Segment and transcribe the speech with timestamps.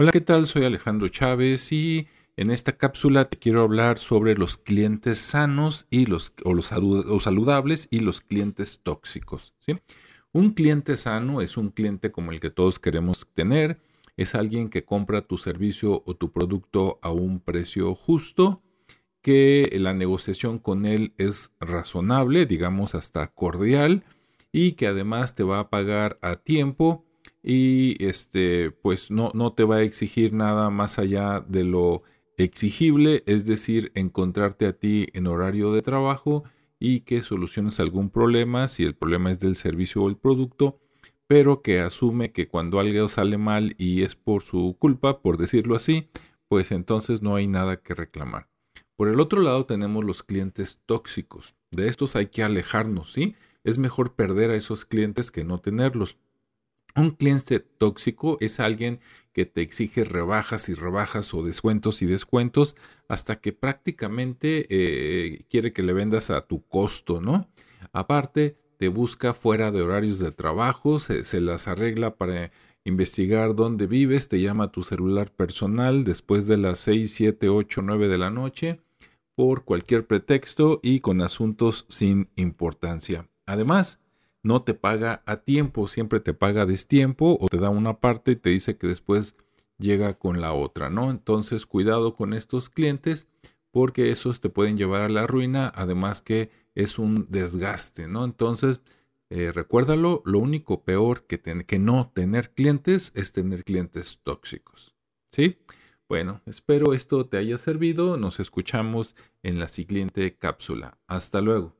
[0.00, 0.46] Hola, ¿qué tal?
[0.46, 6.06] Soy Alejandro Chávez y en esta cápsula te quiero hablar sobre los clientes sanos y
[6.06, 9.54] los, o los saludables y los clientes tóxicos.
[10.30, 13.80] Un cliente sano es un cliente como el que todos queremos tener.
[14.16, 18.62] Es alguien que compra tu servicio o tu producto a un precio justo,
[19.20, 24.04] que la negociación con él es razonable, digamos hasta cordial,
[24.52, 27.04] y que además te va a pagar a tiempo
[27.42, 32.02] y este pues no, no te va a exigir nada más allá de lo
[32.36, 36.44] exigible, es decir, encontrarte a ti en horario de trabajo
[36.78, 40.78] y que soluciones algún problema, si el problema es del servicio o el producto,
[41.26, 45.76] pero que asume que cuando algo sale mal y es por su culpa, por decirlo
[45.76, 46.08] así,
[46.48, 48.48] pues entonces no hay nada que reclamar.
[48.96, 51.54] Por el otro lado tenemos los clientes tóxicos.
[51.70, 53.36] De estos hay que alejarnos, ¿sí?
[53.62, 56.16] Es mejor perder a esos clientes que no tenerlos.
[56.96, 59.00] Un cliente tóxico es alguien
[59.32, 62.76] que te exige rebajas y rebajas o descuentos y descuentos
[63.06, 67.48] hasta que prácticamente eh, quiere que le vendas a tu costo, ¿no?
[67.92, 72.50] Aparte, te busca fuera de horarios de trabajo, se, se las arregla para
[72.84, 77.82] investigar dónde vives, te llama a tu celular personal después de las 6, 7, 8,
[77.82, 78.80] 9 de la noche
[79.36, 83.28] por cualquier pretexto y con asuntos sin importancia.
[83.46, 84.00] Además,
[84.42, 88.36] no te paga a tiempo, siempre te paga destiempo o te da una parte y
[88.36, 89.36] te dice que después
[89.78, 91.10] llega con la otra, ¿no?
[91.10, 93.28] Entonces, cuidado con estos clientes
[93.70, 98.24] porque esos te pueden llevar a la ruina, además que es un desgaste, ¿no?
[98.24, 98.80] Entonces,
[99.30, 104.96] eh, recuérdalo, lo único peor que, que no tener clientes es tener clientes tóxicos,
[105.30, 105.58] ¿sí?
[106.08, 110.98] Bueno, espero esto te haya servido, nos escuchamos en la siguiente cápsula.
[111.06, 111.77] Hasta luego.